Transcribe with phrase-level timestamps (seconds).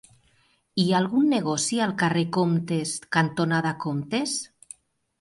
[0.83, 4.39] Hi ha algun negoci al carrer Comtes cantonada Comtes?